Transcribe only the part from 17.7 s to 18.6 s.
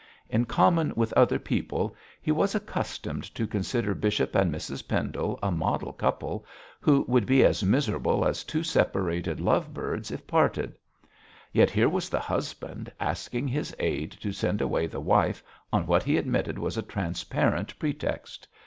pretext.